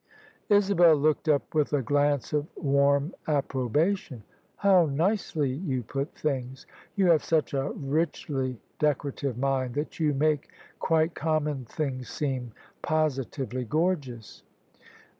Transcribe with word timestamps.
Isabel 0.49 0.95
looked 0.95 1.29
up 1.29 1.53
with 1.53 1.73
a 1.73 1.83
glance 1.83 2.33
of 2.33 2.47
warm 2.55 3.13
approbation," 3.27 4.23
How 4.65 4.87
nicely 4.87 5.51
you 5.51 5.83
put 5.83 6.15
things! 6.15 6.65
You 6.95 7.11
have 7.11 7.23
such 7.23 7.53
a 7.53 7.69
richly 7.69 8.59
deco 8.79 9.11
rative 9.11 9.37
mind 9.37 9.75
that 9.75 9.99
you 9.99 10.15
make 10.15 10.49
quite 10.79 11.13
common 11.13 11.65
things 11.65 12.09
seem 12.09 12.51
posi 12.81 13.27
tively 13.29 13.69
gorgeous." 13.69 14.41